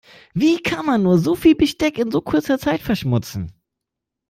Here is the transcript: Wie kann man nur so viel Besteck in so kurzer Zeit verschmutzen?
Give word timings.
Wie 0.33 0.57
kann 0.63 0.87
man 0.87 1.03
nur 1.03 1.19
so 1.19 1.35
viel 1.35 1.53
Besteck 1.53 1.99
in 1.99 2.09
so 2.09 2.21
kurzer 2.21 2.57
Zeit 2.57 2.81
verschmutzen? 2.81 3.51